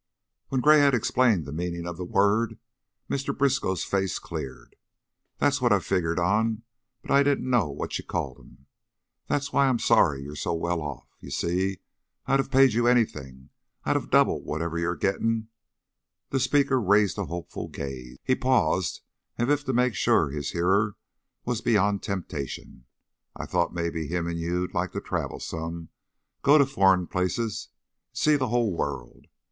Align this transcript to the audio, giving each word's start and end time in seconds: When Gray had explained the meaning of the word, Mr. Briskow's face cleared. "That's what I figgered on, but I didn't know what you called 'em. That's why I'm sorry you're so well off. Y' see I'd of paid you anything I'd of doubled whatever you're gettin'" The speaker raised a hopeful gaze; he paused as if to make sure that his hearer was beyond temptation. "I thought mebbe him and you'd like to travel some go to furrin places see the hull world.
When 0.47 0.61
Gray 0.61 0.79
had 0.79 0.95
explained 0.95 1.45
the 1.45 1.51
meaning 1.51 1.85
of 1.85 1.95
the 1.95 2.03
word, 2.03 2.57
Mr. 3.07 3.37
Briskow's 3.37 3.83
face 3.83 4.17
cleared. 4.17 4.75
"That's 5.37 5.61
what 5.61 5.71
I 5.71 5.77
figgered 5.77 6.17
on, 6.17 6.63
but 7.03 7.11
I 7.11 7.21
didn't 7.21 7.47
know 7.47 7.69
what 7.69 7.95
you 7.99 8.03
called 8.03 8.39
'em. 8.39 8.65
That's 9.27 9.53
why 9.53 9.67
I'm 9.67 9.77
sorry 9.77 10.23
you're 10.23 10.35
so 10.35 10.55
well 10.55 10.81
off. 10.81 11.07
Y' 11.19 11.29
see 11.29 11.81
I'd 12.25 12.39
of 12.39 12.49
paid 12.49 12.73
you 12.73 12.87
anything 12.87 13.51
I'd 13.83 13.95
of 13.95 14.09
doubled 14.09 14.43
whatever 14.43 14.79
you're 14.79 14.95
gettin'" 14.95 15.49
The 16.31 16.39
speaker 16.39 16.81
raised 16.81 17.19
a 17.19 17.25
hopeful 17.27 17.67
gaze; 17.67 18.17
he 18.23 18.33
paused 18.33 19.01
as 19.37 19.49
if 19.49 19.63
to 19.65 19.71
make 19.71 19.93
sure 19.93 20.31
that 20.31 20.35
his 20.35 20.49
hearer 20.49 20.95
was 21.45 21.61
beyond 21.61 22.01
temptation. 22.01 22.85
"I 23.35 23.45
thought 23.45 23.71
mebbe 23.71 24.07
him 24.09 24.25
and 24.25 24.39
you'd 24.39 24.73
like 24.73 24.93
to 24.93 24.99
travel 25.01 25.39
some 25.39 25.89
go 26.41 26.57
to 26.57 26.65
furrin 26.65 27.05
places 27.05 27.67
see 28.11 28.35
the 28.35 28.49
hull 28.49 28.73
world. 28.73 29.27